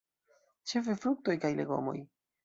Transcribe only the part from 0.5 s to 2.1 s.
Ĉefe fruktoj kaj legomoj.